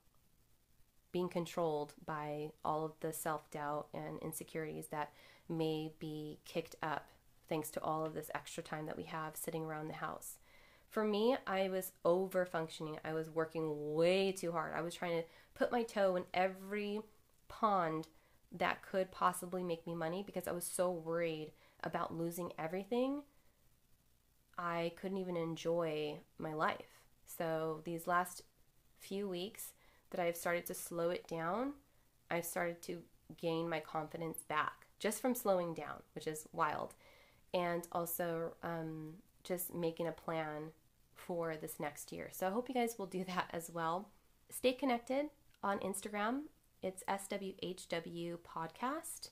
being 1.12 1.28
controlled 1.28 1.94
by 2.06 2.50
all 2.64 2.84
of 2.84 2.92
the 3.00 3.12
self 3.12 3.50
doubt 3.50 3.88
and 3.92 4.18
insecurities 4.20 4.88
that 4.88 5.12
may 5.48 5.92
be 5.98 6.38
kicked 6.44 6.76
up 6.82 7.08
thanks 7.48 7.70
to 7.70 7.82
all 7.82 8.04
of 8.04 8.14
this 8.14 8.30
extra 8.34 8.62
time 8.62 8.86
that 8.86 8.96
we 8.96 9.02
have 9.02 9.36
sitting 9.36 9.64
around 9.64 9.88
the 9.88 9.94
house. 9.94 10.38
For 10.90 11.04
me, 11.04 11.36
I 11.46 11.68
was 11.68 11.92
over 12.04 12.44
functioning. 12.44 12.98
I 13.04 13.12
was 13.12 13.30
working 13.30 13.94
way 13.94 14.32
too 14.32 14.50
hard. 14.50 14.72
I 14.74 14.80
was 14.80 14.92
trying 14.92 15.22
to 15.22 15.28
put 15.54 15.70
my 15.70 15.84
toe 15.84 16.16
in 16.16 16.24
every 16.34 17.00
pond 17.46 18.08
that 18.52 18.82
could 18.82 19.12
possibly 19.12 19.62
make 19.62 19.86
me 19.86 19.94
money 19.94 20.24
because 20.26 20.48
I 20.48 20.52
was 20.52 20.64
so 20.64 20.90
worried 20.90 21.52
about 21.84 22.12
losing 22.12 22.52
everything. 22.58 23.22
I 24.58 24.92
couldn't 25.00 25.18
even 25.18 25.36
enjoy 25.36 26.18
my 26.38 26.54
life. 26.54 27.00
So, 27.24 27.82
these 27.84 28.08
last 28.08 28.42
few 28.98 29.28
weeks 29.28 29.72
that 30.10 30.20
I've 30.20 30.36
started 30.36 30.66
to 30.66 30.74
slow 30.74 31.10
it 31.10 31.28
down, 31.28 31.74
I've 32.32 32.44
started 32.44 32.82
to 32.82 32.98
gain 33.40 33.68
my 33.68 33.78
confidence 33.78 34.42
back 34.48 34.86
just 34.98 35.22
from 35.22 35.36
slowing 35.36 35.72
down, 35.72 36.02
which 36.16 36.26
is 36.26 36.48
wild. 36.52 36.94
And 37.54 37.86
also 37.92 38.54
um, 38.64 39.14
just 39.44 39.72
making 39.72 40.08
a 40.08 40.12
plan 40.12 40.70
for 41.26 41.56
this 41.56 41.78
next 41.78 42.12
year. 42.12 42.30
So, 42.32 42.46
I 42.46 42.50
hope 42.50 42.68
you 42.68 42.74
guys 42.74 42.96
will 42.98 43.06
do 43.06 43.24
that 43.24 43.48
as 43.52 43.70
well. 43.70 44.08
Stay 44.50 44.72
connected 44.72 45.26
on 45.62 45.78
Instagram 45.80 46.42
it's 46.82 47.02
SWHW 47.08 48.38
Podcast. 48.38 49.30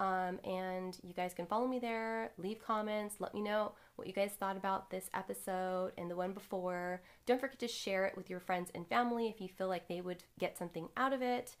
Um, 0.00 0.40
and 0.42 0.98
you 1.04 1.14
guys 1.14 1.34
can 1.34 1.46
follow 1.46 1.68
me 1.68 1.78
there, 1.78 2.32
leave 2.36 2.58
comments, 2.58 3.16
let 3.20 3.32
me 3.32 3.40
know 3.40 3.72
what 3.94 4.08
you 4.08 4.12
guys 4.12 4.32
thought 4.32 4.56
about 4.56 4.90
this 4.90 5.08
episode 5.14 5.92
and 5.96 6.10
the 6.10 6.16
one 6.16 6.32
before. 6.32 7.00
Don't 7.26 7.40
forget 7.40 7.60
to 7.60 7.68
share 7.68 8.04
it 8.04 8.16
with 8.16 8.28
your 8.28 8.40
friends 8.40 8.70
and 8.74 8.88
family 8.88 9.28
if 9.28 9.40
you 9.40 9.48
feel 9.48 9.68
like 9.68 9.86
they 9.86 10.00
would 10.00 10.24
get 10.40 10.58
something 10.58 10.88
out 10.96 11.12
of 11.12 11.22
it. 11.22 11.54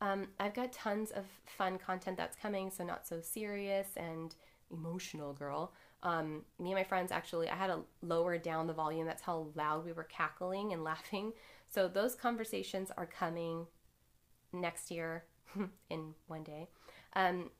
Um, 0.00 0.28
I've 0.38 0.54
got 0.54 0.72
tons 0.72 1.10
of 1.10 1.24
fun 1.44 1.76
content 1.76 2.16
that's 2.16 2.36
coming, 2.36 2.70
so 2.70 2.84
not 2.84 3.04
so 3.06 3.20
serious 3.20 3.88
and 3.96 4.34
emotional, 4.70 5.32
girl. 5.32 5.72
Um, 6.02 6.42
me 6.58 6.70
and 6.70 6.78
my 6.78 6.84
friends 6.84 7.12
actually, 7.12 7.48
I 7.48 7.54
had 7.54 7.68
to 7.68 7.80
lower 8.02 8.36
down 8.38 8.66
the 8.66 8.72
volume. 8.72 9.06
That's 9.06 9.22
how 9.22 9.48
loud 9.54 9.84
we 9.84 9.92
were 9.92 10.04
cackling 10.04 10.72
and 10.72 10.84
laughing. 10.92 11.32
So 11.68 11.88
those 11.88 12.14
conversations 12.14 12.90
are 12.96 13.06
coming 13.06 13.66
next 14.52 14.90
year 14.90 15.24
in 15.90 16.14
one 16.26 16.42
day. 16.42 16.68
Um, 17.14 17.50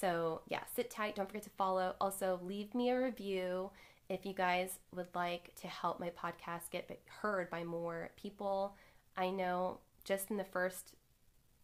so, 0.00 0.40
yeah, 0.48 0.62
sit 0.74 0.90
tight. 0.90 1.14
Don't 1.16 1.28
forget 1.28 1.44
to 1.44 1.50
follow. 1.50 1.94
Also, 2.00 2.40
leave 2.42 2.74
me 2.74 2.90
a 2.90 3.00
review 3.00 3.70
if 4.08 4.26
you 4.26 4.32
guys 4.32 4.78
would 4.94 5.14
like 5.14 5.54
to 5.60 5.68
help 5.68 6.00
my 6.00 6.10
podcast 6.10 6.70
get 6.70 6.90
heard 7.20 7.48
by 7.50 7.62
more 7.62 8.10
people. 8.16 8.74
I 9.16 9.30
know 9.30 9.78
just 10.04 10.30
in 10.30 10.36
the 10.36 10.44
first 10.44 10.94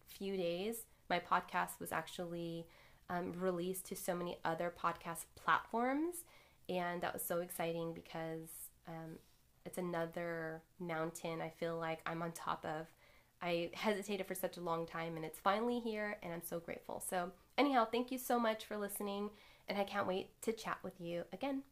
few 0.06 0.36
days, 0.36 0.84
my 1.10 1.18
podcast 1.18 1.80
was 1.80 1.92
actually 1.92 2.66
um, 3.10 3.32
released 3.38 3.86
to 3.86 3.96
so 3.96 4.14
many 4.14 4.38
other 4.44 4.72
podcast 4.76 5.24
platforms. 5.36 6.24
And 6.68 7.00
that 7.02 7.12
was 7.12 7.22
so 7.22 7.38
exciting 7.38 7.94
because 7.94 8.48
um, 8.86 9.18
it's 9.64 9.78
another 9.78 10.62
mountain 10.78 11.40
I 11.40 11.50
feel 11.50 11.78
like 11.78 12.00
I'm 12.06 12.22
on 12.22 12.32
top 12.32 12.64
of 12.64 12.86
I 13.40 13.70
hesitated 13.74 14.26
for 14.26 14.34
such 14.34 14.56
a 14.56 14.60
long 14.60 14.86
time 14.86 15.16
and 15.16 15.24
it's 15.24 15.38
finally 15.38 15.78
here 15.78 16.16
and 16.22 16.32
I'm 16.32 16.42
so 16.42 16.58
grateful. 16.58 17.02
So, 17.08 17.30
anyhow, 17.56 17.86
thank 17.90 18.10
you 18.10 18.18
so 18.18 18.38
much 18.38 18.64
for 18.64 18.76
listening 18.76 19.30
and 19.68 19.78
I 19.78 19.84
can't 19.84 20.08
wait 20.08 20.30
to 20.42 20.52
chat 20.52 20.78
with 20.82 21.00
you 21.00 21.24
again. 21.32 21.62